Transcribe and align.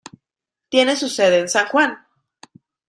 Tiene 0.69 0.95
su 0.95 1.07
sede 1.09 1.37
en 1.41 1.47
San 1.47 1.67
Juan. 1.67 1.95